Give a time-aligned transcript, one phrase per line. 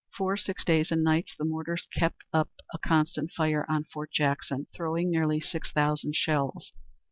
[0.17, 4.65] For six days and nights the mortars kept up a constant fire on Fort Jackson,
[4.73, 6.73] throwing nearly six thousand shells.